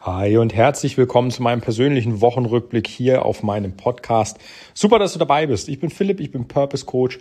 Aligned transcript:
Hi 0.00 0.36
und 0.36 0.52
herzlich 0.52 0.98
willkommen 0.98 1.30
zu 1.30 1.42
meinem 1.42 1.62
persönlichen 1.62 2.20
Wochenrückblick 2.20 2.86
hier 2.86 3.24
auf 3.24 3.42
meinem 3.42 3.76
Podcast. 3.76 4.38
Super, 4.74 4.98
dass 4.98 5.14
du 5.14 5.18
dabei 5.18 5.46
bist. 5.46 5.68
Ich 5.68 5.80
bin 5.80 5.88
Philipp, 5.88 6.20
ich 6.20 6.30
bin 6.30 6.46
Purpose 6.46 6.84
Coach, 6.84 7.18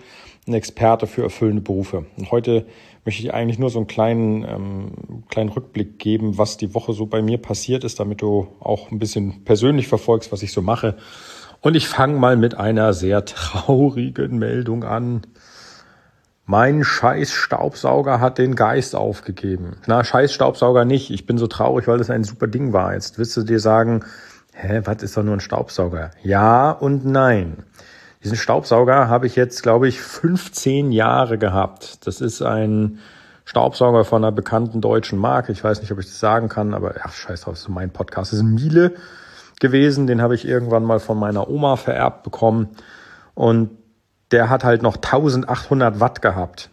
ein 0.47 0.53
Experte 0.53 1.07
für 1.07 1.23
erfüllende 1.23 1.61
Berufe. 1.61 2.05
Und 2.17 2.31
heute 2.31 2.65
möchte 3.05 3.21
ich 3.23 3.33
eigentlich 3.33 3.57
nur 3.57 3.69
so 3.69 3.79
einen 3.79 3.87
kleinen, 3.87 4.43
ähm, 4.43 5.23
kleinen 5.29 5.49
Rückblick 5.49 5.97
geben, 5.97 6.37
was 6.37 6.57
die 6.57 6.73
Woche 6.73 6.93
so 6.93 7.05
bei 7.05 7.21
mir 7.21 7.37
passiert 7.37 7.85
ist, 7.85 7.99
damit 7.99 8.21
du 8.21 8.47
auch 8.59 8.91
ein 8.91 8.99
bisschen 8.99 9.45
persönlich 9.45 9.87
verfolgst, 9.87 10.31
was 10.33 10.43
ich 10.43 10.51
so 10.51 10.61
mache. 10.61 10.97
Und 11.61 11.75
ich 11.75 11.87
fange 11.87 12.19
mal 12.19 12.35
mit 12.35 12.57
einer 12.57 12.93
sehr 12.93 13.23
traurigen 13.25 14.37
Meldung 14.37 14.83
an. 14.83 15.21
Mein 16.45 16.83
scheiß 16.83 17.31
Staubsauger 17.31 18.19
hat 18.19 18.37
den 18.37 18.55
Geist 18.55 18.95
aufgegeben. 18.95 19.77
Na, 19.87 20.03
scheiß 20.03 20.33
Staubsauger 20.33 20.83
nicht. 20.83 21.09
Ich 21.09 21.25
bin 21.25 21.37
so 21.37 21.47
traurig, 21.47 21.87
weil 21.87 21.97
das 21.97 22.09
ein 22.09 22.25
super 22.25 22.47
Ding 22.47 22.73
war. 22.73 22.93
Jetzt 22.93 23.17
willst 23.17 23.37
du 23.37 23.43
dir 23.43 23.61
sagen, 23.61 24.03
hä, 24.53 24.81
was 24.83 25.01
ist 25.03 25.15
doch 25.15 25.23
nur 25.23 25.35
ein 25.35 25.39
Staubsauger? 25.39 26.11
Ja 26.21 26.71
und 26.71 27.05
nein. 27.05 27.63
Diesen 28.23 28.35
Staubsauger 28.35 29.07
habe 29.07 29.25
ich 29.25 29.37
jetzt, 29.37 29.63
glaube 29.63 29.87
ich, 29.87 30.01
15 30.01 30.91
Jahre 30.91 31.37
gehabt. 31.37 32.05
Das 32.05 32.19
ist 32.19 32.41
ein 32.41 32.99
Staubsauger 33.45 34.03
von 34.03 34.23
einer 34.23 34.31
bekannten 34.33 34.81
deutschen 34.81 35.19
Marke. 35.19 35.53
Ich 35.53 35.63
weiß 35.63 35.81
nicht, 35.81 35.91
ob 35.91 35.99
ich 35.99 36.05
das 36.05 36.19
sagen 36.19 36.49
kann, 36.49 36.73
aber 36.73 36.95
ach, 37.03 37.13
scheiß 37.13 37.41
drauf, 37.41 37.53
das 37.53 37.61
ist 37.61 37.69
mein 37.69 37.91
Podcast. 37.91 38.31
Das 38.31 38.39
ist 38.39 38.45
ein 38.45 38.53
Miele 38.53 38.93
gewesen. 39.61 40.07
Den 40.07 40.21
habe 40.21 40.35
ich 40.35 40.45
irgendwann 40.45 40.83
mal 40.83 40.99
von 40.99 41.17
meiner 41.17 41.49
Oma 41.49 41.77
vererbt 41.77 42.23
bekommen. 42.23 42.69
Und 43.33 43.71
der 44.33 44.49
hat 44.49 44.63
halt 44.63 44.81
noch 44.81 44.95
1800 44.95 45.99
Watt 45.99 46.21
gehabt. 46.21 46.69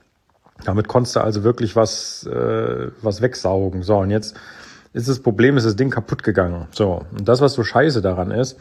Damit 0.64 0.88
konntest 0.88 1.16
du 1.16 1.20
also 1.20 1.44
wirklich 1.44 1.76
was, 1.76 2.26
äh, 2.26 2.88
was 3.00 3.20
wegsaugen. 3.20 3.82
So, 3.82 3.98
und 3.98 4.10
jetzt 4.10 4.34
ist 4.92 5.08
das 5.08 5.20
Problem, 5.20 5.56
ist 5.56 5.66
das 5.66 5.76
Ding 5.76 5.90
kaputt 5.90 6.22
gegangen. 6.22 6.66
So, 6.72 7.04
und 7.16 7.28
das, 7.28 7.40
was 7.40 7.52
so 7.52 7.62
scheiße 7.62 8.02
daran 8.02 8.30
ist, 8.30 8.58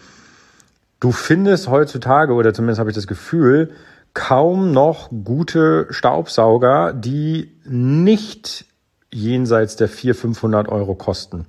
du 0.99 1.11
findest 1.11 1.69
heutzutage, 1.69 2.33
oder 2.33 2.53
zumindest 2.53 2.79
habe 2.79 2.89
ich 2.89 2.95
das 2.95 3.07
Gefühl, 3.07 3.71
kaum 4.13 4.71
noch 4.71 5.09
gute 5.09 5.87
Staubsauger, 5.89 6.93
die 6.93 7.51
nicht 7.65 8.65
jenseits 9.11 9.75
der 9.75 9.87
400, 9.87 10.21
500 10.21 10.67
Euro 10.69 10.95
kosten. 10.95 11.45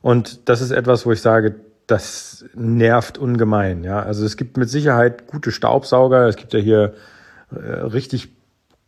Und 0.00 0.48
das 0.48 0.60
ist 0.60 0.70
etwas, 0.70 1.04
wo 1.04 1.12
ich 1.12 1.20
sage, 1.20 1.56
das 1.90 2.44
nervt 2.54 3.18
ungemein. 3.18 3.84
Ja, 3.84 4.02
also 4.02 4.24
es 4.24 4.36
gibt 4.36 4.56
mit 4.56 4.68
Sicherheit 4.68 5.26
gute 5.26 5.52
Staubsauger. 5.52 6.26
Es 6.28 6.36
gibt 6.36 6.52
ja 6.52 6.60
hier 6.60 6.94
äh, 7.50 7.56
richtig 7.56 8.28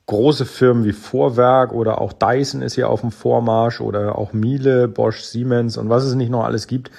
große 0.07 0.45
Firmen 0.45 0.85
wie 0.85 0.93
Vorwerk 0.93 1.73
oder 1.73 2.01
auch 2.01 2.13
Dyson 2.13 2.63
ist 2.63 2.75
hier 2.75 2.89
auf 2.89 3.01
dem 3.01 3.13
Vormarsch 3.13 3.81
oder 3.81 4.19
auch 4.19 4.33
Miele, 4.33 4.89
Bosch, 4.89 5.23
Siemens 5.23 5.77
und 5.77 5.89
was 5.89 6.05
es 6.05 6.15
nicht 6.15 6.31
noch 6.31 6.45
alles 6.45 6.67
gibt. 6.67 6.91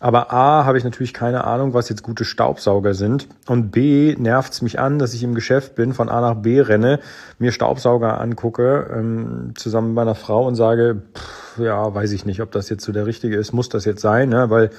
Aber 0.00 0.32
A, 0.32 0.64
habe 0.64 0.78
ich 0.78 0.84
natürlich 0.84 1.12
keine 1.12 1.42
Ahnung, 1.44 1.74
was 1.74 1.88
jetzt 1.88 2.04
gute 2.04 2.24
Staubsauger 2.24 2.94
sind. 2.94 3.26
Und 3.48 3.72
B, 3.72 4.14
nervt 4.16 4.52
es 4.52 4.62
mich 4.62 4.78
an, 4.78 5.00
dass 5.00 5.12
ich 5.12 5.24
im 5.24 5.34
Geschäft 5.34 5.74
bin, 5.74 5.92
von 5.92 6.08
A 6.08 6.20
nach 6.20 6.36
B 6.36 6.60
renne, 6.60 7.00
mir 7.40 7.50
Staubsauger 7.50 8.20
angucke, 8.20 8.88
ähm, 8.94 9.54
zusammen 9.56 9.88
mit 9.88 9.96
meiner 9.96 10.14
Frau 10.14 10.46
und 10.46 10.54
sage, 10.54 11.02
pff, 11.14 11.58
ja, 11.58 11.92
weiß 11.92 12.12
ich 12.12 12.24
nicht, 12.24 12.40
ob 12.40 12.52
das 12.52 12.68
jetzt 12.68 12.84
so 12.84 12.92
der 12.92 13.06
richtige 13.06 13.36
ist, 13.36 13.52
muss 13.52 13.68
das 13.68 13.84
jetzt 13.84 14.00
sein, 14.00 14.28
ne? 14.28 14.50
weil 14.50 14.70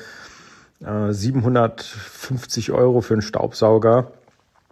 750 0.81 2.69
äh, 2.69 2.71
Euro 2.71 3.01
für 3.01 3.13
einen 3.13 3.21
Staubsauger. 3.21 4.11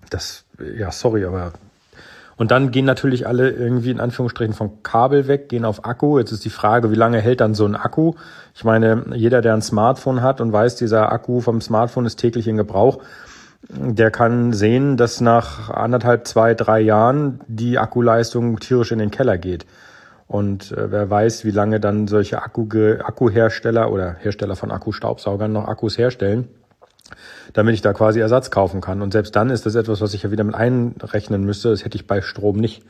Das, 0.09 0.45
ja, 0.77 0.91
sorry, 0.91 1.25
aber. 1.25 1.53
Und 2.37 2.51
dann 2.51 2.71
gehen 2.71 2.85
natürlich 2.85 3.27
alle 3.27 3.49
irgendwie 3.49 3.89
in 3.89 3.99
Anführungsstrichen 3.99 4.53
vom 4.53 4.83
Kabel 4.83 5.27
weg, 5.27 5.49
gehen 5.49 5.65
auf 5.65 5.85
Akku. 5.85 6.19
Jetzt 6.19 6.31
ist 6.31 6.45
die 6.45 6.51
Frage, 6.51 6.91
wie 6.91 6.95
lange 6.95 7.19
hält 7.19 7.41
dann 7.41 7.55
so 7.55 7.65
ein 7.65 7.75
Akku? 7.75 8.13
Ich 8.53 8.63
meine, 8.63 9.05
jeder, 9.15 9.41
der 9.41 9.55
ein 9.55 9.63
Smartphone 9.63 10.21
hat 10.21 10.39
und 10.39 10.53
weiß, 10.53 10.75
dieser 10.75 11.11
Akku 11.11 11.41
vom 11.41 11.61
Smartphone 11.61 12.05
ist 12.05 12.17
täglich 12.17 12.47
in 12.47 12.57
Gebrauch, 12.57 12.99
der 13.69 14.11
kann 14.11 14.53
sehen, 14.53 14.97
dass 14.97 15.19
nach 15.19 15.71
anderthalb, 15.71 16.27
zwei, 16.27 16.53
drei 16.53 16.79
Jahren 16.79 17.41
die 17.47 17.79
Akkuleistung 17.79 18.59
tierisch 18.59 18.91
in 18.91 18.99
den 18.99 19.11
Keller 19.11 19.39
geht. 19.39 19.65
Und 20.27 20.71
äh, 20.73 20.91
wer 20.91 21.09
weiß, 21.09 21.45
wie 21.45 21.51
lange 21.51 21.79
dann 21.79 22.07
solche 22.07 22.41
Akku 22.41 22.67
Akkuhersteller 22.99 23.91
oder 23.91 24.13
Hersteller 24.19 24.55
von 24.55 24.71
Akkustaubsaugern 24.71 25.51
noch 25.51 25.67
Akkus 25.67 25.97
herstellen, 25.97 26.49
damit 27.53 27.75
ich 27.75 27.81
da 27.81 27.93
quasi 27.93 28.19
Ersatz 28.19 28.51
kaufen 28.51 28.81
kann. 28.81 29.01
Und 29.01 29.13
selbst 29.13 29.35
dann 29.35 29.49
ist 29.49 29.65
das 29.65 29.75
etwas, 29.75 30.01
was 30.01 30.13
ich 30.13 30.23
ja 30.23 30.31
wieder 30.31 30.43
mit 30.43 30.55
einrechnen 30.55 31.43
müsste. 31.43 31.69
Das 31.69 31.85
hätte 31.85 31.97
ich 31.97 32.07
bei 32.07 32.21
Strom 32.21 32.57
nicht. 32.57 32.83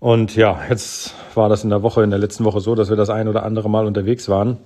Und 0.00 0.36
ja, 0.36 0.60
jetzt 0.70 1.14
war 1.34 1.48
das 1.48 1.64
in 1.64 1.70
der 1.70 1.82
Woche, 1.82 2.02
in 2.02 2.10
der 2.10 2.18
letzten 2.18 2.44
Woche 2.44 2.60
so, 2.60 2.74
dass 2.74 2.88
wir 2.88 2.96
das 2.96 3.10
ein 3.10 3.28
oder 3.28 3.42
andere 3.42 3.68
Mal 3.68 3.86
unterwegs 3.86 4.28
waren. 4.28 4.58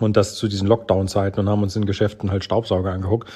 Und 0.00 0.18
das 0.18 0.34
zu 0.34 0.48
diesen 0.48 0.68
Lockdown-Zeiten 0.68 1.40
und 1.40 1.48
haben 1.48 1.62
uns 1.62 1.76
in 1.76 1.86
Geschäften 1.86 2.30
halt 2.30 2.44
Staubsauger 2.44 2.92
angeguckt. 2.92 3.30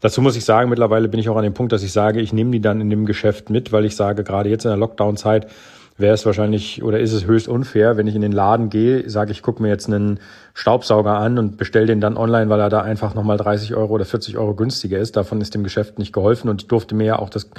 Dazu 0.00 0.22
muss 0.22 0.36
ich 0.36 0.44
sagen, 0.44 0.70
mittlerweile 0.70 1.08
bin 1.08 1.18
ich 1.18 1.28
auch 1.28 1.36
an 1.36 1.42
dem 1.42 1.54
Punkt, 1.54 1.72
dass 1.72 1.82
ich 1.82 1.92
sage, 1.92 2.20
ich 2.20 2.32
nehme 2.32 2.52
die 2.52 2.60
dann 2.60 2.80
in 2.80 2.88
dem 2.88 3.04
Geschäft 3.04 3.50
mit, 3.50 3.72
weil 3.72 3.84
ich 3.84 3.96
sage, 3.96 4.22
gerade 4.22 4.48
jetzt 4.48 4.64
in 4.64 4.70
der 4.70 4.78
Lockdown-Zeit 4.78 5.48
wäre 5.98 6.14
es 6.14 6.24
wahrscheinlich 6.24 6.82
oder 6.82 7.00
ist 7.00 7.12
es 7.12 7.26
höchst 7.26 7.48
unfair, 7.48 7.96
wenn 7.96 8.06
ich 8.06 8.14
in 8.14 8.22
den 8.22 8.32
Laden 8.32 8.70
gehe, 8.70 9.10
sage 9.10 9.32
ich, 9.32 9.42
gucke 9.42 9.60
mir 9.60 9.68
jetzt 9.68 9.88
einen 9.88 10.20
Staubsauger 10.54 11.18
an 11.18 11.38
und 11.38 11.56
bestelle 11.56 11.86
den 11.86 12.00
dann 12.00 12.16
online, 12.16 12.48
weil 12.48 12.60
er 12.60 12.70
da 12.70 12.80
einfach 12.80 13.14
nochmal 13.14 13.36
30 13.36 13.74
Euro 13.74 13.94
oder 13.94 14.04
40 14.04 14.38
Euro 14.38 14.54
günstiger 14.54 14.98
ist. 14.98 15.16
Davon 15.16 15.40
ist 15.40 15.54
dem 15.54 15.64
Geschäft 15.64 15.98
nicht 15.98 16.12
geholfen 16.12 16.48
und 16.48 16.62
ich 16.62 16.68
durfte 16.68 16.94
mir 16.94 17.04
ja 17.04 17.18
auch 17.18 17.28
das 17.28 17.50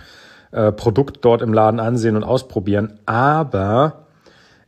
äh, 0.51 0.72
Produkt 0.72 1.19
dort 1.22 1.41
im 1.41 1.53
Laden 1.53 1.81
ansehen 1.81 2.16
und 2.16 2.23
ausprobieren. 2.23 3.00
Aber 3.05 4.05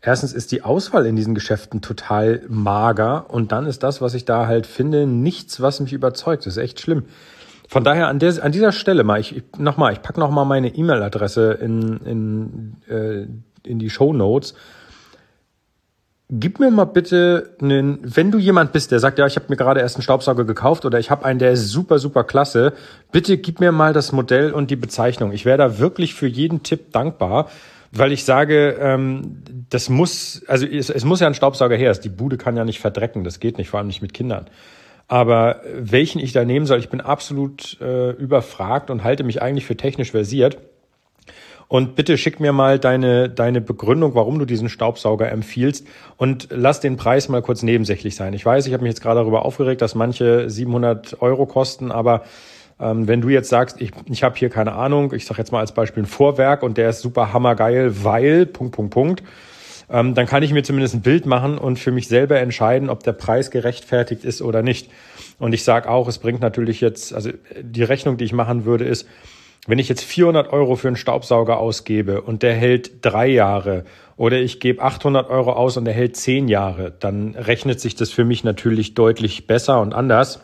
erstens 0.02 0.34
ist 0.34 0.52
die 0.52 0.64
Auswahl 0.64 1.06
in 1.06 1.16
diesen 1.16 1.34
Geschäften 1.34 1.82
total 1.82 2.42
mager 2.50 3.26
und 3.30 3.54
dann 3.54 3.66
ist 3.66 3.84
das, 3.84 4.02
was 4.02 4.14
ich 4.16 4.26
da 4.26 4.48
halt 4.48 4.68
finde, 4.68 5.08
nichts, 5.08 5.62
was 5.62 5.80
mich 5.80 5.94
überzeugt. 5.94 6.46
Das 6.46 6.58
ist 6.58 6.64
echt 6.64 6.82
schlimm. 6.82 7.06
Von 7.70 7.86
daher 7.86 8.10
an, 8.10 8.20
der, 8.20 8.44
an 8.44 8.52
dieser 8.52 8.74
Stelle 8.74 9.06
mal, 9.06 9.22
ich, 9.22 9.34
ich 9.34 9.44
nochmal, 9.58 9.94
ich 9.94 10.02
packe 10.02 10.20
nochmal 10.20 10.44
meine 10.44 10.76
E-Mail-Adresse 10.76 11.54
in, 11.54 11.98
in 12.06 12.76
äh, 12.90 13.28
in 13.66 13.80
die 13.80 13.90
Show 13.90 14.14
Notes. 14.14 14.54
Gib 16.30 16.60
mir 16.60 16.72
mal 16.72 16.86
bitte 16.86 17.58
einen, 17.62 18.00
wenn 18.04 18.32
du 18.32 18.38
jemand 18.38 18.72
bist, 18.72 18.92
der 18.92 19.00
sagt, 19.00 19.20
ja, 19.20 19.28
ich 19.28 19.36
habe 19.36 19.48
mir 19.50 19.58
gerade 19.58 19.82
erst 19.82 19.98
einen 19.98 20.04
Staubsauger 20.04 20.46
gekauft 20.46 20.86
oder 20.86 20.98
ich 20.98 21.12
habe 21.12 21.26
einen, 21.26 21.40
der 21.40 21.52
ist 21.52 21.68
super, 21.68 22.00
super 22.00 22.24
klasse, 22.24 22.72
bitte 23.12 23.38
gib 23.38 23.60
mir 23.60 23.74
mal 23.74 23.92
das 23.92 24.14
Modell 24.14 24.54
und 24.54 24.72
die 24.72 24.78
Bezeichnung. 24.78 25.34
Ich 25.34 25.44
wäre 25.44 25.58
da 25.58 25.78
wirklich 25.80 26.14
für 26.14 26.28
jeden 26.28 26.64
Tipp 26.64 26.94
dankbar, 26.94 27.50
weil 27.92 28.14
ich 28.14 28.24
sage, 28.24 28.78
ähm, 28.80 29.44
das 29.70 29.90
muss, 29.90 30.44
also 30.48 30.66
es, 30.66 30.90
es 30.90 31.04
muss 31.04 31.20
ja 31.20 31.28
ein 31.28 31.34
Staubsauger 31.34 31.76
her. 31.76 31.94
Die 31.94 32.08
Bude 32.08 32.38
kann 32.38 32.56
ja 32.56 32.64
nicht 32.64 32.80
verdrecken, 32.80 33.26
das 33.26 33.42
geht 33.42 33.58
nicht, 33.58 33.70
vor 33.70 33.80
allem 33.80 33.88
nicht 33.88 34.02
mit 34.02 34.14
Kindern. 34.14 34.46
Aber 35.12 35.62
welchen 35.66 36.20
ich 36.20 36.32
da 36.32 36.46
nehmen 36.46 36.66
soll, 36.66 36.80
ich 36.80 36.88
bin 36.88 37.02
absolut 37.02 37.78
äh, 37.82 38.12
überfragt 38.12 38.90
und 38.90 39.04
halte 39.04 39.26
mich 39.26 39.42
eigentlich 39.42 39.66
für 39.66 39.76
technisch 39.76 40.12
versiert. 40.12 40.58
Und 41.72 41.96
bitte 41.96 42.18
schick 42.18 42.42
mir 42.42 42.52
mal 42.52 42.80
deine, 42.80 43.30
deine 43.30 43.62
Begründung, 43.62 44.14
warum 44.14 44.38
du 44.38 44.44
diesen 44.44 44.68
Staubsauger 44.68 45.32
empfiehlst 45.32 45.88
und 46.18 46.50
lass 46.52 46.82
den 46.82 46.98
Preis 46.98 47.30
mal 47.30 47.42
kurz 47.42 47.64
nebensächlich 47.64 48.14
sein. 48.14 48.34
Ich 48.34 48.46
weiß, 48.46 48.68
ich 48.68 48.74
habe 48.74 48.84
mich 48.84 48.90
jetzt 48.90 49.02
gerade 49.02 49.22
darüber 49.22 49.46
aufgeregt, 49.46 49.82
dass 49.82 49.96
manche 49.96 50.50
700 50.50 51.22
Euro 51.22 51.46
kosten, 51.46 51.90
aber 51.90 52.24
ähm, 52.78 53.08
wenn 53.08 53.22
du 53.22 53.30
jetzt 53.30 53.48
sagst, 53.48 53.80
ich, 53.80 53.92
ich 54.08 54.22
habe 54.22 54.36
hier 54.36 54.50
keine 54.50 54.74
Ahnung, 54.74 55.14
ich 55.14 55.26
sage 55.26 55.40
jetzt 55.40 55.54
mal 55.54 55.62
als 55.62 55.72
Beispiel 55.72 56.04
ein 56.04 56.08
Vorwerk 56.08 56.62
und 56.62 56.78
der 56.78 56.90
ist 56.90 57.00
super 57.00 57.32
hammergeil, 57.32 58.04
weil, 58.04 58.48
Punkt, 58.48 58.76
Punkt, 58.76 58.94
Punkt, 58.94 59.24
ähm, 59.90 60.14
dann 60.14 60.26
kann 60.26 60.44
ich 60.44 60.52
mir 60.52 60.64
zumindest 60.64 60.96
ein 60.96 61.02
Bild 61.02 61.26
machen 61.26 61.58
und 61.58 61.80
für 61.80 61.94
mich 61.94 62.10
selber 62.10 62.38
entscheiden, 62.42 62.90
ob 62.90 63.04
der 63.04 63.14
Preis 63.14 63.50
gerechtfertigt 63.50 64.26
ist 64.26 64.42
oder 64.42 64.62
nicht. 64.62 64.92
Und 65.40 65.54
ich 65.54 65.64
sage 65.64 65.90
auch, 65.90 66.10
es 66.10 66.18
bringt 66.18 66.42
natürlich 66.42 66.82
jetzt, 66.82 67.14
also 67.14 67.30
die 67.62 67.84
Rechnung, 67.84 68.18
die 68.18 68.26
ich 68.26 68.34
machen 68.34 68.66
würde, 68.66 68.84
ist, 68.84 69.08
wenn 69.68 69.80
ich 69.80 69.90
jetzt 69.90 70.04
400 70.04 70.52
Euro 70.52 70.76
für 70.76 70.88
einen 70.88 70.98
Staubsauger 70.98 71.58
ausgebe 71.58 72.22
und 72.22 72.42
der 72.42 72.54
hält 72.54 73.06
drei 73.06 73.28
Jahre 73.28 73.84
oder 74.18 74.40
ich 74.40 74.60
gebe 74.60 74.82
800 74.82 75.30
Euro 75.30 75.54
aus 75.54 75.78
und 75.78 75.86
der 75.86 75.94
hält 75.94 76.16
zehn 76.16 76.48
Jahre, 76.48 76.94
dann 77.00 77.36
rechnet 77.36 77.80
sich 77.80 77.96
das 77.96 78.12
für 78.12 78.26
mich 78.26 78.44
natürlich 78.44 78.94
deutlich 78.94 79.48
besser 79.48 79.82
und 79.82 79.94
anders. 79.94 80.42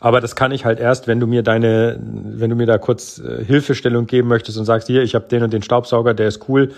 Aber 0.00 0.20
das 0.20 0.36
kann 0.36 0.52
ich 0.52 0.64
halt 0.64 0.78
erst, 0.78 1.08
wenn 1.08 1.18
du 1.18 1.26
mir 1.26 1.42
deine, 1.42 1.98
wenn 2.00 2.50
du 2.50 2.56
mir 2.56 2.66
da 2.66 2.78
kurz 2.78 3.18
äh, 3.18 3.44
Hilfestellung 3.44 4.06
geben 4.06 4.28
möchtest 4.28 4.58
und 4.58 4.64
sagst, 4.64 4.86
hier, 4.86 5.02
ich 5.02 5.14
habe 5.14 5.26
den 5.26 5.42
und 5.42 5.52
den 5.52 5.62
Staubsauger, 5.62 6.14
der 6.14 6.28
ist 6.28 6.48
cool. 6.48 6.72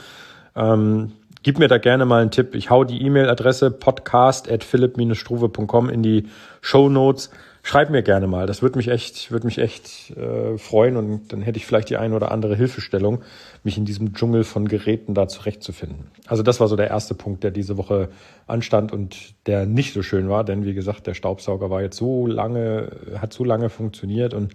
Ähm, 0.56 1.12
gib 1.42 1.58
mir 1.58 1.68
da 1.68 1.78
gerne 1.78 2.06
mal 2.06 2.22
einen 2.22 2.30
Tipp. 2.30 2.54
Ich 2.54 2.70
hau 2.70 2.84
die 2.84 3.02
E-Mail-Adresse 3.02 3.70
podcast 3.70 4.50
at 4.50 4.64
philipp-struve.com 4.64 5.90
in 5.90 6.02
die 6.02 6.28
Show 6.62 6.88
Notes 6.88 7.30
schreib 7.62 7.90
mir 7.90 8.02
gerne 8.02 8.26
mal. 8.26 8.46
Das 8.46 8.62
würde 8.62 8.78
mich 8.78 8.88
echt, 8.88 9.30
würde 9.30 9.46
mich 9.46 9.58
echt 9.58 10.16
äh, 10.16 10.56
freuen 10.58 10.96
und 10.96 11.32
dann 11.32 11.42
hätte 11.42 11.58
ich 11.58 11.66
vielleicht 11.66 11.90
die 11.90 11.96
eine 11.96 12.14
oder 12.14 12.30
andere 12.30 12.56
Hilfestellung, 12.56 13.22
mich 13.62 13.76
in 13.76 13.84
diesem 13.84 14.14
Dschungel 14.14 14.44
von 14.44 14.68
Geräten 14.68 15.14
da 15.14 15.28
zurechtzufinden. 15.28 16.10
Also 16.26 16.42
das 16.42 16.60
war 16.60 16.68
so 16.68 16.76
der 16.76 16.88
erste 16.88 17.14
Punkt, 17.14 17.44
der 17.44 17.50
diese 17.50 17.76
Woche 17.76 18.08
anstand 18.46 18.92
und 18.92 19.34
der 19.46 19.66
nicht 19.66 19.92
so 19.92 20.02
schön 20.02 20.28
war, 20.28 20.44
denn 20.44 20.64
wie 20.64 20.74
gesagt, 20.74 21.06
der 21.06 21.14
Staubsauger 21.14 21.70
war 21.70 21.82
jetzt 21.82 21.96
so 21.96 22.26
lange, 22.26 22.90
hat 23.20 23.32
so 23.32 23.44
lange 23.44 23.68
funktioniert 23.68 24.34
und 24.34 24.54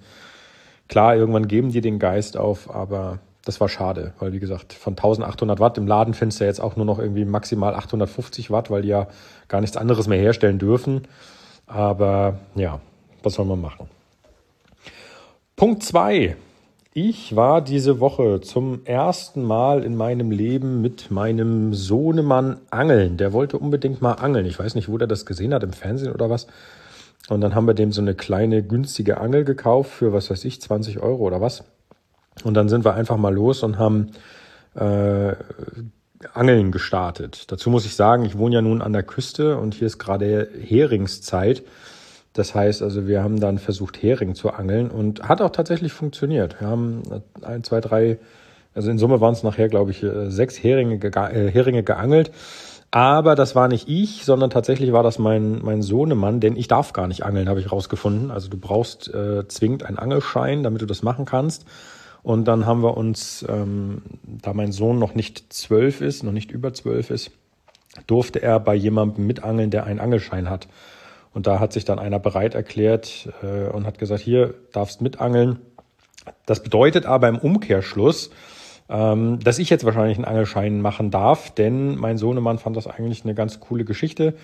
klar, 0.88 1.16
irgendwann 1.16 1.48
geben 1.48 1.72
die 1.72 1.82
den 1.82 2.00
Geist 2.00 2.38
auf, 2.38 2.74
aber 2.74 3.20
das 3.46 3.62
war 3.62 3.70
schade, 3.70 4.14
weil 4.20 4.34
wie 4.34 4.40
gesagt, 4.40 4.74
von 4.74 4.94
1800 4.94 5.60
Watt 5.60 5.78
im 5.78 5.86
Laden 5.86 6.16
findest 6.16 6.42
du 6.42 6.46
jetzt 6.46 6.60
auch 6.60 6.76
nur 6.76 6.86
noch 6.86 6.98
irgendwie 6.98 7.26
maximal 7.26 7.76
850 7.76 8.50
Watt, 8.50 8.72
weil 8.72 8.82
die 8.82 8.88
ja 8.88 9.08
gar 9.48 9.62
nichts 9.62 9.78
anderes 9.78 10.08
mehr 10.08 10.18
herstellen 10.18 10.58
dürfen. 10.58 11.04
Aber 11.68 12.40
ja, 12.56 12.82
was 13.26 13.34
soll 13.34 13.46
man 13.46 13.62
machen? 13.62 13.88
Punkt 15.56 15.84
zwei. 15.84 16.36
Ich 16.94 17.36
war 17.36 17.62
diese 17.62 18.00
Woche 18.00 18.40
zum 18.40 18.86
ersten 18.86 19.44
Mal 19.44 19.84
in 19.84 19.98
meinem 19.98 20.32
Leben 20.32 20.82
mit 20.82 21.12
meinem 21.12 21.74
Sohnemann 21.74 22.62
angeln. 22.70 23.18
Der 23.18 23.34
wollte 23.34 23.58
unbedingt 23.58 24.02
mal 24.02 24.14
angeln. 24.14 24.46
Ich 24.46 24.58
weiß 24.58 24.76
nicht, 24.76 24.88
wo 24.88 24.98
der 24.98 25.08
das 25.08 25.26
gesehen 25.26 25.54
hat, 25.54 25.64
im 25.64 25.74
Fernsehen 25.74 26.14
oder 26.14 26.30
was. 26.30 26.48
Und 27.28 27.42
dann 27.42 27.54
haben 27.54 27.68
wir 27.68 27.74
dem 27.74 27.92
so 27.92 28.00
eine 28.00 28.16
kleine 28.16 28.64
günstige 28.64 29.18
Angel 29.18 29.44
gekauft 29.44 29.92
für, 29.92 30.14
was 30.14 30.30
weiß 30.30 30.46
ich, 30.46 30.62
20 30.62 31.00
Euro 31.00 31.24
oder 31.24 31.42
was. 31.42 31.66
Und 32.44 32.54
dann 32.54 32.70
sind 32.70 32.86
wir 32.86 32.94
einfach 32.94 33.18
mal 33.18 33.34
los 33.34 33.64
und 33.64 33.78
haben 33.78 34.12
äh, 34.76 35.36
Angeln 36.34 36.72
gestartet. 36.72 37.52
Dazu 37.52 37.70
muss 37.70 37.86
ich 37.86 37.96
sagen, 37.96 38.24
ich 38.24 38.38
wohne 38.38 38.56
ja 38.56 38.62
nun 38.62 38.82
an 38.82 38.94
der 38.94 39.04
Küste 39.04 39.58
und 39.58 39.74
hier 39.74 39.88
ist 39.88 40.00
gerade 40.00 40.50
Heringszeit. 40.62 41.64
Das 42.36 42.54
heißt 42.54 42.84
also, 42.84 43.08
wir 43.08 43.24
haben 43.24 43.40
dann 43.40 43.58
versucht, 43.58 44.04
Hering 44.04 44.36
zu 44.36 44.52
angeln 44.52 44.92
und 44.92 45.24
hat 45.24 45.42
auch 45.42 45.52
tatsächlich 45.52 45.94
funktioniert. 45.94 46.60
Wir 46.60 46.68
haben 46.68 47.02
ein, 47.42 47.64
zwei, 47.64 47.80
drei, 47.80 48.18
also 48.74 48.92
in 48.92 48.98
Summe 48.98 49.22
waren 49.22 49.34
es 49.34 49.42
nachher, 49.42 49.70
glaube 49.70 49.92
ich, 49.92 50.04
äh, 50.04 50.30
sechs 50.30 50.62
Heringe, 50.62 50.96
äh, 51.02 51.50
Heringe 51.50 51.84
geangelt. 51.84 52.32
Aber 52.92 53.36
das 53.36 53.56
war 53.56 53.70
nicht 53.70 53.88
ich, 53.88 54.26
sondern 54.26 54.50
tatsächlich 54.50 54.92
war 54.92 55.02
das 55.02 55.18
mein, 55.18 55.62
mein 55.64 55.82
Sohnemann, 55.82 56.42
denn 56.42 56.58
ich 56.58 56.68
darf 56.68 56.92
gar 56.92 57.08
nicht 57.08 57.24
angeln, 57.24 57.48
habe 57.48 57.62
ich 57.62 57.72
rausgefunden. 57.72 58.32
Also 58.32 58.50
du 58.50 58.58
brauchst 58.58 59.14
äh, 59.14 59.48
zwingend 59.48 59.84
einen 59.84 59.98
Angelschein, 59.98 60.62
damit 60.64 60.82
du 60.82 60.86
das 60.86 61.04
machen 61.04 61.24
kannst. 61.24 61.66
Und 62.22 62.50
dann 62.50 62.66
haben 62.66 62.84
wir 62.84 62.98
uns, 62.98 63.46
ähm, 63.48 64.02
da 64.24 64.54
mein 64.54 64.74
Sohn 64.74 65.00
noch 65.00 65.16
nicht 65.16 65.54
zwölf 65.54 66.02
ist, 66.02 66.24
noch 66.24 66.34
nicht 66.34 66.52
über 66.52 66.74
zwölf 66.74 67.12
ist, 67.12 67.32
durfte 68.08 68.42
er 68.42 68.60
bei 68.60 68.76
jemandem 68.76 69.26
mitangeln, 69.26 69.72
der 69.72 69.86
einen 69.86 70.02
Angelschein 70.02 70.50
hat. 70.50 70.68
Und 71.36 71.48
da 71.48 71.60
hat 71.60 71.74
sich 71.74 71.84
dann 71.84 72.00
einer 72.00 72.18
bereit 72.18 72.56
erklärt 72.56 73.28
äh, 73.44 73.68
und 73.70 73.86
hat 73.86 74.00
gesagt, 74.00 74.22
hier 74.22 74.54
darfst 74.72 75.02
mitangeln. 75.02 75.60
Das 76.46 76.64
bedeutet 76.64 77.06
aber 77.06 77.28
im 77.28 77.38
Umkehrschluss, 77.38 78.32
ähm, 78.88 79.40
dass 79.44 79.60
ich 79.60 79.70
jetzt 79.70 79.84
wahrscheinlich 79.84 80.18
einen 80.18 80.24
Angelschein 80.24 80.80
machen 80.80 81.12
darf, 81.12 81.50
denn 81.50 81.98
mein 81.98 82.18
Sohnemann 82.18 82.58
fand 82.58 82.78
das 82.78 82.88
eigentlich 82.88 83.26
eine 83.26 83.36
ganz 83.36 83.60
coole 83.60 83.84
Geschichte, 83.84 84.36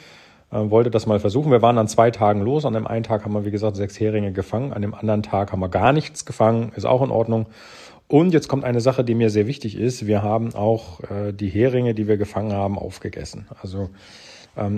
äh, 0.51 0.69
wollte 0.69 0.91
das 0.91 1.05
mal 1.05 1.21
versuchen. 1.21 1.49
Wir 1.49 1.61
waren 1.61 1.77
an 1.77 1.87
zwei 1.87 2.11
Tagen 2.11 2.41
los. 2.41 2.65
An 2.65 2.73
dem 2.73 2.87
einen 2.87 3.03
Tag 3.03 3.23
haben 3.23 3.31
wir, 3.31 3.45
wie 3.45 3.51
gesagt, 3.51 3.77
sechs 3.77 3.97
Heringe 3.97 4.33
gefangen. 4.33 4.73
An 4.73 4.81
dem 4.81 4.93
anderen 4.93 5.23
Tag 5.23 5.53
haben 5.53 5.61
wir 5.61 5.69
gar 5.69 5.93
nichts 5.93 6.25
gefangen. 6.25 6.73
Ist 6.75 6.85
auch 6.85 7.01
in 7.01 7.09
Ordnung. 7.09 7.45
Und 8.09 8.33
jetzt 8.33 8.49
kommt 8.49 8.65
eine 8.65 8.81
Sache, 8.81 9.05
die 9.05 9.15
mir 9.15 9.29
sehr 9.29 9.47
wichtig 9.47 9.77
ist. 9.77 10.07
Wir 10.07 10.23
haben 10.23 10.53
auch 10.55 10.99
äh, 11.09 11.31
die 11.31 11.47
Heringe, 11.47 11.93
die 11.93 12.09
wir 12.09 12.17
gefangen 12.17 12.51
haben, 12.51 12.77
aufgegessen. 12.77 13.47
Also 13.61 13.89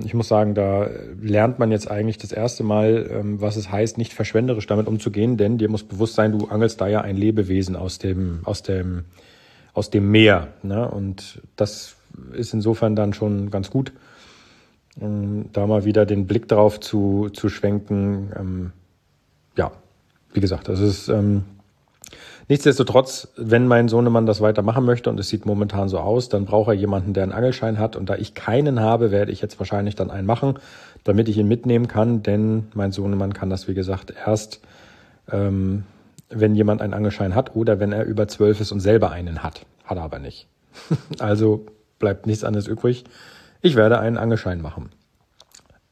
ich 0.03 0.13
muss 0.13 0.27
sagen, 0.27 0.53
da 0.53 0.87
lernt 1.19 1.57
man 1.57 1.71
jetzt 1.71 1.89
eigentlich 1.89 2.19
das 2.19 2.31
erste 2.31 2.63
Mal, 2.63 3.09
ähm, 3.11 3.41
was 3.41 3.55
es 3.55 3.71
heißt, 3.71 3.97
nicht 3.97 4.13
verschwenderisch 4.13 4.67
damit 4.67 4.87
umzugehen, 4.87 5.35
denn 5.35 5.57
dir 5.57 5.67
muss 5.67 5.83
bewusst 5.83 6.13
sein, 6.13 6.31
du 6.31 6.47
angelst 6.47 6.79
da 6.79 6.87
ja 6.87 7.01
ein 7.01 7.17
Lebewesen 7.17 7.75
aus 7.75 7.97
dem, 7.97 8.41
aus 8.43 8.61
dem, 8.61 9.05
aus 9.73 9.89
dem 9.89 10.11
Meer. 10.11 10.49
Ne? 10.61 10.87
Und 10.87 11.41
das 11.55 11.95
ist 12.33 12.53
insofern 12.53 12.95
dann 12.95 13.13
schon 13.13 13.49
ganz 13.49 13.71
gut, 13.71 13.91
da 14.95 15.65
mal 15.65 15.85
wieder 15.85 16.05
den 16.05 16.27
Blick 16.27 16.47
drauf 16.47 16.79
zu, 16.79 17.29
zu 17.33 17.49
schwenken. 17.49 18.31
Ähm, 18.39 18.71
ja, 19.57 19.71
wie 20.33 20.39
gesagt, 20.39 20.67
das 20.67 20.79
ist 20.79 21.09
ähm, 21.09 21.45
Nichtsdestotrotz, 22.49 23.29
wenn 23.37 23.67
mein 23.67 23.87
Sohnemann 23.87 24.25
das 24.25 24.41
weitermachen 24.41 24.83
möchte 24.83 25.09
und 25.09 25.19
es 25.19 25.29
sieht 25.29 25.45
momentan 25.45 25.87
so 25.87 25.99
aus, 25.99 26.27
dann 26.29 26.45
braucht 26.45 26.67
er 26.67 26.73
jemanden, 26.73 27.13
der 27.13 27.23
einen 27.23 27.31
Angelschein 27.31 27.79
hat. 27.79 27.95
Und 27.95 28.09
da 28.09 28.15
ich 28.15 28.33
keinen 28.33 28.81
habe, 28.81 29.11
werde 29.11 29.31
ich 29.31 29.41
jetzt 29.41 29.59
wahrscheinlich 29.59 29.95
dann 29.95 30.11
einen 30.11 30.27
machen, 30.27 30.55
damit 31.03 31.29
ich 31.29 31.37
ihn 31.37 31.47
mitnehmen 31.47 31.87
kann. 31.87 32.21
Denn 32.21 32.67
mein 32.73 32.91
Sohnemann 32.91 33.33
kann 33.33 33.49
das, 33.49 33.67
wie 33.67 33.73
gesagt, 33.73 34.13
erst, 34.25 34.59
ähm, 35.31 35.83
wenn 36.29 36.55
jemand 36.55 36.81
einen 36.81 36.93
Angelschein 36.93 37.33
hat 37.33 37.55
oder 37.55 37.79
wenn 37.79 37.93
er 37.93 38.05
über 38.05 38.27
zwölf 38.27 38.59
ist 38.59 38.71
und 38.71 38.81
selber 38.81 39.11
einen 39.11 39.41
hat. 39.41 39.65
Hat 39.85 39.97
er 39.97 40.03
aber 40.03 40.19
nicht. 40.19 40.47
also 41.19 41.65
bleibt 41.99 42.27
nichts 42.27 42.43
anderes 42.43 42.67
übrig. 42.67 43.05
Ich 43.61 43.75
werde 43.75 43.99
einen 43.99 44.17
Angelschein 44.17 44.61
machen. 44.61 44.89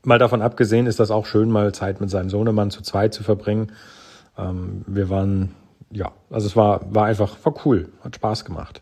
Mal 0.03 0.19
davon 0.19 0.41
abgesehen 0.41 0.87
ist 0.87 0.99
das 0.99 1.11
auch 1.11 1.25
schön, 1.25 1.49
mal 1.49 1.73
Zeit 1.73 2.01
mit 2.01 2.09
seinem 2.09 2.29
Sohnemann 2.29 2.71
zu 2.71 2.81
zweit 2.81 3.13
zu 3.13 3.23
verbringen. 3.23 3.71
Ähm, 4.37 4.83
wir 4.87 5.09
waren 5.09 5.51
ja, 5.91 6.11
also 6.29 6.47
es 6.47 6.55
war, 6.55 6.93
war 6.93 7.05
einfach, 7.05 7.37
war 7.43 7.53
cool, 7.65 7.91
hat 8.03 8.15
Spaß 8.15 8.45
gemacht. 8.45 8.81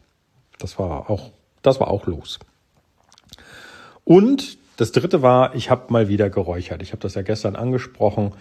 Das 0.60 0.78
war 0.80 1.10
auch, 1.10 1.32
das 1.62 1.80
war 1.80 1.90
auch 1.90 2.06
los. 2.06 2.40
Und 4.04 4.58
das 4.78 4.92
dritte 4.92 5.22
war, 5.22 5.56
ich 5.56 5.70
habe 5.70 5.92
mal 5.92 6.08
wieder 6.08 6.30
geräuchert. 6.30 6.82
Ich 6.82 6.92
habe 6.92 7.02
das 7.02 7.16
ja 7.16 7.22
gestern 7.22 7.56
angesprochen. 7.56 8.34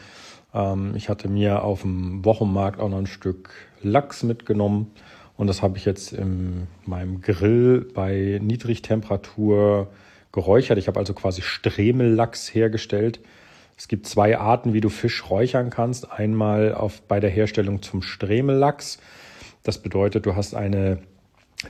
Ähm, 0.54 0.94
ich 0.94 1.08
hatte 1.08 1.28
mir 1.28 1.62
auf 1.62 1.82
dem 1.82 2.24
Wochenmarkt 2.24 2.80
auch 2.80 2.88
noch 2.88 2.98
ein 2.98 3.06
Stück 3.06 3.50
Lachs 3.82 4.22
mitgenommen. 4.22 4.92
Und 5.36 5.46
das 5.46 5.62
habe 5.62 5.78
ich 5.78 5.84
jetzt 5.84 6.12
in 6.12 6.66
meinem 6.84 7.20
Grill 7.20 7.88
bei 7.94 8.40
Niedrigtemperatur 8.42 9.88
geräuchert. 10.32 10.78
Ich 10.78 10.88
habe 10.88 10.98
also 10.98 11.14
quasi 11.14 11.42
Stremellachs 11.42 12.54
hergestellt. 12.54 13.20
Es 13.78 13.86
gibt 13.86 14.06
zwei 14.06 14.36
Arten, 14.36 14.74
wie 14.74 14.80
du 14.80 14.88
Fisch 14.88 15.30
räuchern 15.30 15.70
kannst. 15.70 16.10
Einmal 16.10 16.74
auf, 16.74 17.00
bei 17.02 17.20
der 17.20 17.30
Herstellung 17.30 17.80
zum 17.80 18.02
Stremellachs. 18.02 18.98
Das 19.62 19.78
bedeutet, 19.78 20.26
du 20.26 20.34
hast 20.34 20.54
eine 20.54 20.98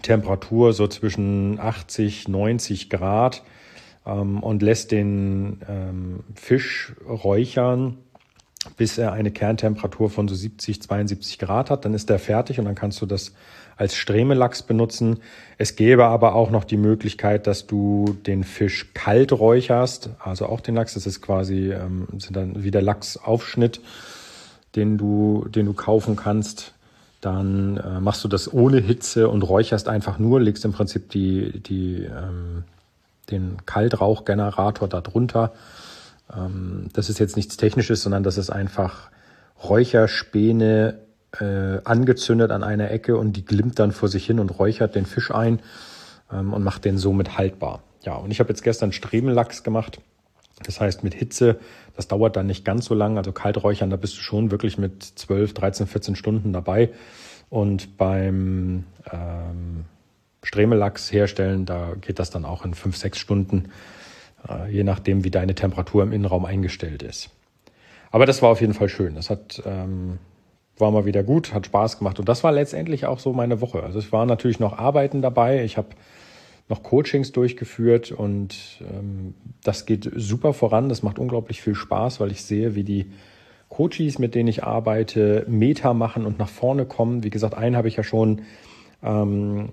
Temperatur 0.00 0.72
so 0.72 0.88
zwischen 0.88 1.60
80, 1.60 2.26
90 2.28 2.88
Grad 2.88 3.43
ähm, 4.06 4.43
und 4.43 4.62
lässt 4.62 4.90
den 4.90 5.60
ähm, 5.69 6.20
Fisch 6.34 6.94
räuchern, 7.06 7.99
bis 8.76 8.99
er 8.99 9.12
eine 9.12 9.31
Kerntemperatur 9.31 10.11
von 10.11 10.29
so 10.29 10.35
70, 10.35 10.82
72 10.82 11.38
Grad 11.38 11.70
hat. 11.70 11.85
Dann 11.85 11.94
ist 11.94 12.11
er 12.11 12.19
fertig 12.19 12.59
und 12.59 12.65
dann 12.65 12.75
kannst 12.75 13.00
du 13.00 13.06
das 13.06 13.32
als 13.79 13.94
Stremelachs 13.94 14.62
benutzen. 14.62 15.20
Es 15.56 15.76
gäbe 15.76 16.06
aber 16.06 16.35
auch 16.35 16.50
noch 16.50 16.65
die 16.65 16.76
Möglichkeit, 16.76 17.47
dass 17.47 17.67
du 17.67 18.17
den 18.26 18.44
Fisch 18.44 18.93
kalt 18.93 19.32
räucherst, 19.32 20.11
also 20.19 20.47
auch 20.47 20.61
den 20.61 20.75
Lachs. 20.75 20.94
Das 20.94 21.06
ist 21.06 21.23
quasi 21.23 21.73
ähm, 21.73 22.09
sind 22.19 22.37
dann 22.37 22.62
wieder 22.65 22.82
Lachsaufschnitt, 22.82 23.81
den 24.75 24.99
du 24.99 25.47
den 25.49 25.67
du 25.67 25.73
kaufen 25.73 26.17
kannst. 26.17 26.75
Dann 27.20 27.79
äh, 27.79 28.00
machst 28.00 28.23
du 28.25 28.29
das 28.29 28.53
ohne 28.53 28.81
Hitze 28.81 29.29
und 29.29 29.43
räucherst 29.43 29.88
einfach 29.88 30.19
nur, 30.19 30.41
legst 30.41 30.65
im 30.65 30.73
Prinzip 30.73 31.09
die 31.11 31.61
die 31.61 32.05
ähm, 32.05 32.65
den 33.31 33.59
Kaltrauchgenerator 33.65 34.88
darunter. 34.88 35.53
Ähm, 36.35 36.89
das 36.93 37.09
ist 37.11 37.19
jetzt 37.19 37.37
nichts 37.37 37.57
Technisches, 37.57 38.03
sondern 38.03 38.23
das 38.23 38.39
ist 38.39 38.51
einfach 38.51 39.11
Räucherspäne 39.63 40.99
äh, 41.39 41.79
angezündet 41.85 42.51
an 42.51 42.63
einer 42.63 42.91
Ecke 42.91 43.17
und 43.17 43.35
die 43.35 43.44
glimmt 43.44 43.79
dann 43.79 43.93
vor 43.93 44.08
sich 44.08 44.25
hin 44.27 44.41
und 44.41 44.58
räuchert 44.58 44.94
den 44.94 45.06
Fisch 45.06 45.31
ein 45.31 45.61
ähm, 46.32 46.53
und 46.53 46.63
macht 46.63 46.85
den 46.85 46.99
somit 46.99 47.37
haltbar. 47.37 47.82
Ja, 48.03 48.15
und 48.15 48.31
ich 48.31 48.41
habe 48.41 48.49
jetzt 48.51 48.63
gestern 48.63 48.93
Stremellachs 48.93 49.63
gemacht. 49.63 50.01
Das 50.65 50.81
heißt, 50.81 51.05
mit 51.05 51.15
Hitze, 51.15 51.58
das 51.94 52.08
dauert 52.08 52.37
dann 52.37 52.47
nicht 52.47 52.65
ganz 52.65 52.87
so 52.87 52.94
lang. 52.94 53.17
Also 53.17 53.32
Kalträuchern, 53.32 53.91
da 53.91 53.97
bist 53.97 54.17
du 54.17 54.20
schon 54.20 54.51
wirklich 54.51 54.79
mit 54.79 55.03
12, 55.03 55.55
13, 55.55 55.87
14 55.87 56.17
Stunden 56.17 56.53
dabei. 56.53 56.91
Und 57.51 57.97
beim 57.97 58.85
ähm, 59.13 59.85
Stremellachs 60.43 61.13
herstellen, 61.13 61.65
da 61.67 61.93
geht 62.01 62.19
das 62.19 62.31
dann 62.31 62.44
auch 62.44 62.65
in 62.65 62.75
5, 62.75 62.97
6 62.97 63.19
Stunden, 63.19 63.70
je 64.70 64.84
nachdem, 64.84 65.24
wie 65.24 65.31
deine 65.31 65.55
Temperatur 65.55 66.02
im 66.02 66.12
Innenraum 66.12 66.44
eingestellt 66.44 67.02
ist. 67.02 67.31
Aber 68.10 68.26
das 68.26 68.40
war 68.43 68.50
auf 68.50 68.60
jeden 68.60 68.74
Fall 68.74 68.88
schön. 68.88 69.14
Das 69.14 69.28
hat 69.28 69.62
ähm, 69.67 70.19
war 70.81 70.90
mal 70.90 71.05
wieder 71.05 71.22
gut, 71.22 71.55
hat 71.55 71.67
Spaß 71.67 71.98
gemacht. 71.98 72.19
Und 72.19 72.28
das 72.28 72.44
war 72.44 72.52
letztendlich 72.52 73.06
auch 73.06 73.19
so 73.19 73.32
meine 73.32 73.60
Woche. 73.60 73.82
Also 73.82 73.98
es 73.98 74.12
waren 74.12 74.28
natürlich 74.28 74.60
noch 74.60 74.78
Arbeiten 74.78 75.22
dabei. 75.22 75.64
Ich 75.64 75.76
habe 75.76 75.88
noch 76.69 76.82
Coachings 76.82 77.32
durchgeführt 77.32 78.12
und 78.12 78.82
ähm, 78.82 79.34
das 79.64 79.86
geht 79.86 80.10
super 80.14 80.52
voran. 80.52 80.88
Das 80.88 81.02
macht 81.02 81.19
unglaublich 81.19 81.62
viel 81.62 81.74
Spaß, 81.74 82.20
weil 82.20 82.31
ich 82.31 82.44
sehe, 82.44 82.74
wie 82.74 82.84
die 82.84 83.10
Coaches, 83.69 84.19
mit 84.19 84.34
denen 84.34 84.48
ich 84.48 84.64
arbeite, 84.64 85.44
Meta 85.48 85.94
machen 85.94 86.26
und 86.26 86.38
nach 86.38 86.48
vorne 86.48 86.84
kommen. 86.84 87.22
Wie 87.22 87.31
gesagt, 87.31 87.55
einen 87.55 87.76
habe 87.76 87.88
ich 87.88 87.96
ja 87.96 88.02
schon 88.02 88.43
ähm, 89.02 89.70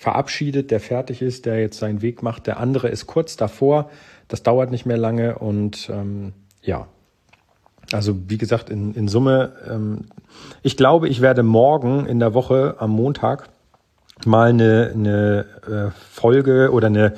verabschiedet, 0.00 0.70
der 0.70 0.80
fertig 0.80 1.20
ist, 1.20 1.44
der 1.44 1.60
jetzt 1.60 1.78
seinen 1.78 2.00
Weg 2.00 2.22
macht. 2.22 2.46
Der 2.46 2.58
andere 2.58 2.88
ist 2.88 3.06
kurz 3.06 3.36
davor. 3.36 3.90
Das 4.28 4.42
dauert 4.42 4.70
nicht 4.70 4.86
mehr 4.86 4.96
lange 4.96 5.38
und 5.38 5.90
ähm, 5.92 6.32
ja, 6.62 6.86
also 7.92 8.16
wie 8.26 8.38
gesagt, 8.38 8.70
in, 8.70 8.94
in 8.94 9.08
Summe, 9.08 9.52
ähm, 9.68 10.06
ich 10.62 10.78
glaube, 10.78 11.06
ich 11.10 11.20
werde 11.20 11.42
morgen 11.42 12.06
in 12.06 12.18
der 12.18 12.32
Woche 12.32 12.76
am 12.78 12.92
Montag 12.92 13.50
mal 14.24 14.48
eine, 14.48 14.90
eine 14.94 15.44
äh, 15.68 15.90
Folge 16.10 16.72
oder 16.72 16.86
eine, 16.86 17.12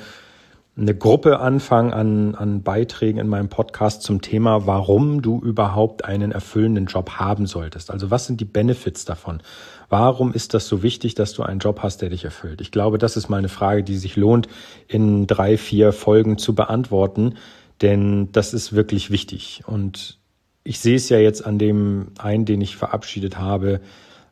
eine 0.75 0.95
Gruppe 0.95 1.39
anfangen 1.39 1.93
an, 1.93 2.35
an 2.35 2.63
Beiträgen 2.63 3.19
in 3.19 3.27
meinem 3.27 3.49
Podcast 3.49 4.01
zum 4.01 4.21
Thema, 4.21 4.65
warum 4.65 5.21
du 5.21 5.39
überhaupt 5.39 6.03
einen 6.03 6.31
erfüllenden 6.31 6.87
Job 6.87 7.11
haben 7.11 7.45
solltest. 7.45 7.91
Also 7.91 8.09
was 8.09 8.25
sind 8.25 8.41
die 8.41 8.45
Benefits 8.45 9.05
davon? 9.05 9.41
Warum 9.89 10.33
ist 10.33 10.55
das 10.55 10.67
so 10.67 10.81
wichtig, 10.81 11.13
dass 11.13 11.33
du 11.33 11.43
einen 11.43 11.59
Job 11.59 11.81
hast, 11.83 12.01
der 12.01 12.09
dich 12.09 12.25
erfüllt? 12.25 12.59
Ich 12.59 12.71
glaube, 12.71 12.97
das 12.97 13.17
ist 13.17 13.29
mal 13.29 13.37
eine 13.37 13.49
Frage, 13.49 13.83
die 13.83 13.97
sich 13.97 14.15
lohnt, 14.15 14.47
in 14.87 15.27
drei, 15.27 15.57
vier 15.57 15.93
Folgen 15.93 16.39
zu 16.39 16.55
beantworten, 16.55 17.35
denn 17.83 18.31
das 18.31 18.55
ist 18.55 18.73
wirklich 18.73 19.11
wichtig. 19.11 19.61
Und 19.67 20.17
ich 20.63 20.79
sehe 20.79 20.95
es 20.95 21.07
ja 21.09 21.19
jetzt 21.19 21.45
an 21.45 21.59
dem 21.59 22.07
einen, 22.17 22.45
den 22.45 22.61
ich 22.61 22.77
verabschiedet 22.77 23.37
habe, 23.37 23.79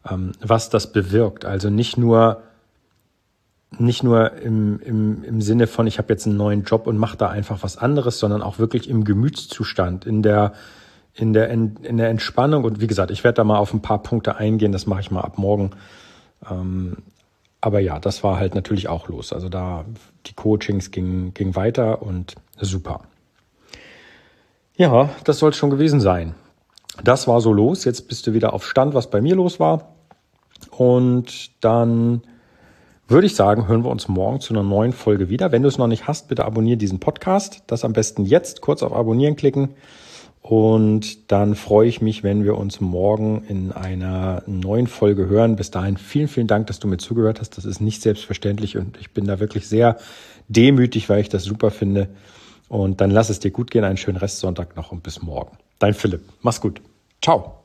ähm, 0.10 0.32
was 0.42 0.72
das 0.72 0.92
bewirkt. 0.92 1.46
Also 1.46 1.70
nicht 1.70 1.98
nur 1.98 2.42
nicht 3.78 4.04
nur 4.04 4.34
im, 4.34 4.80
im, 4.80 5.24
im 5.24 5.42
Sinne 5.42 5.68
von, 5.68 5.88
ich 5.88 5.98
habe 5.98 6.12
jetzt 6.12 6.28
einen 6.28 6.38
neuen 6.38 6.64
Job 6.64 6.88
und 6.88 6.98
mache 6.98 7.18
da 7.18 7.30
einfach 7.30 7.64
was 7.64 7.78
anderes, 7.78 8.20
sondern 8.20 8.42
auch 8.42 8.60
wirklich 8.60 8.90
im 8.90 9.04
Gemütszustand, 9.04 10.06
in 10.06 10.22
der 10.22 10.54
in 11.14 11.34
der, 11.34 11.50
in 11.50 11.98
der 11.98 12.10
Entspannung 12.10 12.64
und 12.64 12.80
wie 12.80 12.88
gesagt, 12.88 13.12
ich 13.12 13.26
werde 13.26 13.36
da 13.36 13.44
mal 13.44 13.58
auf 13.58 13.74
ein 13.74 13.82
paar 13.82 14.02
Punkte 14.02 14.38
eingehen, 14.38 14.72
das 14.72 14.88
mache 14.88 15.02
ich 15.02 15.12
mal 15.12 15.22
ab 15.22 15.38
morgen. 15.38 15.72
Ähm, 16.50 16.98
aber 17.60 17.80
ja, 17.80 18.00
das 18.00 18.24
war 18.24 18.38
halt 18.38 18.56
natürlich 18.56 18.88
auch 18.88 19.08
los. 19.08 19.34
Also 19.34 19.50
da 19.50 19.86
die 20.26 20.34
Coachings 20.34 20.90
gingen 20.90 21.34
ging 21.34 21.56
weiter 21.56 22.02
und 22.02 22.36
super. 22.60 23.02
Ja, 24.76 25.10
das 25.26 25.40
soll 25.40 25.54
schon 25.54 25.70
gewesen 25.70 26.00
sein. 26.00 26.34
Das 27.04 27.28
war 27.28 27.42
so 27.42 27.54
los. 27.54 27.86
Jetzt 27.86 28.08
bist 28.08 28.26
du 28.26 28.34
wieder 28.34 28.54
auf 28.54 28.66
Stand, 28.66 28.94
was 28.94 29.10
bei 29.10 29.22
mir 29.22 29.36
los 29.36 29.60
war. 29.60 29.96
Und 30.72 31.64
dann 31.64 32.24
würde 33.12 33.28
ich 33.28 33.36
sagen, 33.36 33.68
hören 33.68 33.84
wir 33.84 33.92
uns 33.92 34.08
morgen 34.08 34.40
zu 34.40 34.54
einer 34.54 34.64
neuen 34.64 34.94
Folge 34.94 35.30
wieder. 35.30 35.52
Wenn 35.52 35.62
du 35.62 35.68
es 35.68 35.78
noch 35.78 35.88
nicht 35.88 36.08
hast, 36.08 36.28
bitte 36.28 36.46
abonniere 36.46 36.78
diesen 36.78 37.00
Podcast. 37.00 37.64
Das 37.68 37.84
am 37.84 37.94
besten 37.94 38.26
jetzt 38.26 38.62
kurz 38.62 38.84
auf 38.84 38.94
Abonnieren 38.94 39.36
klicken. 39.36 39.70
Und 40.42 41.32
dann 41.32 41.56
freue 41.56 41.88
ich 41.88 42.02
mich, 42.02 42.24
wenn 42.24 42.44
wir 42.44 42.58
uns 42.58 42.82
morgen 42.82 43.44
in 43.48 43.72
einer 43.72 44.42
neuen 44.48 44.88
Folge 44.88 45.28
hören. 45.28 45.56
Bis 45.56 45.70
dahin 45.70 45.98
vielen, 45.98 46.28
vielen 46.28 46.48
Dank, 46.48 46.68
dass 46.68 46.80
du 46.80 46.88
mir 46.88 46.98
zugehört 46.98 47.40
hast. 47.40 47.58
Das 47.58 47.66
ist 47.66 47.80
nicht 47.80 48.02
selbstverständlich 48.02 48.78
und 48.78 48.98
ich 48.98 49.12
bin 49.12 49.26
da 49.26 49.40
wirklich 49.40 49.68
sehr 49.68 49.98
demütig, 50.48 51.10
weil 51.10 51.22
ich 51.22 51.30
das 51.30 51.44
super 51.44 51.70
finde. 51.70 52.10
Und 52.70 53.02
dann 53.02 53.12
lass 53.12 53.30
es 53.30 53.40
dir 53.40 53.52
gut 53.52 53.70
gehen. 53.70 53.84
Einen 53.84 53.98
schönen 53.98 54.18
Restsonntag 54.18 54.76
noch 54.76 54.92
und 54.92 55.04
bis 55.04 55.22
morgen. 55.22 55.58
Dein 55.78 55.94
Philipp. 55.94 56.22
Mach's 56.42 56.62
gut. 56.62 56.82
Ciao. 57.22 57.61